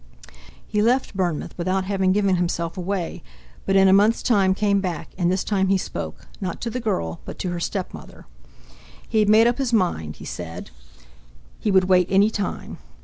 [0.67, 3.21] He left Bournemouth without having given himself away,
[3.67, 6.79] but in a month's time came back, and this time he spoke, not to the
[6.79, 8.25] girl, but to her stepmother.
[9.07, 10.71] He had made up his mind, he said;
[11.59, 12.79] he would wait any time.